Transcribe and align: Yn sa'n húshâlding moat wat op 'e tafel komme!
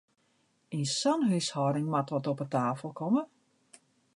Yn 0.77 0.85
sa'n 0.99 1.21
húshâlding 1.29 1.87
moat 1.91 2.11
wat 2.11 2.29
op 2.31 2.39
'e 2.43 2.47
tafel 2.53 2.91
komme! 2.99 3.23